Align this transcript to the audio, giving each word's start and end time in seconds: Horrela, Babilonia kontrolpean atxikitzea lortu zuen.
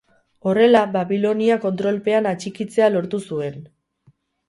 Horrela, 0.51 0.81
Babilonia 0.95 1.59
kontrolpean 1.67 2.31
atxikitzea 2.33 2.91
lortu 2.97 3.25
zuen. 3.33 3.65